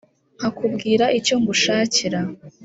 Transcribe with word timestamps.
nkakubwira 0.37 1.05
icyo 1.19 1.35
ngushakira” 1.41 2.19